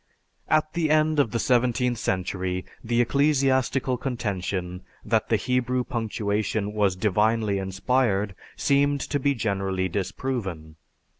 [0.49, 6.95] At the end of the seventeenth century, the ecclesiastical contention that the Hebrew punctuation was
[6.95, 10.77] divinely inspired seemed to be generally disproven.